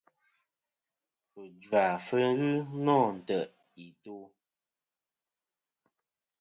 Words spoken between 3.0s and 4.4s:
ntè' i to'.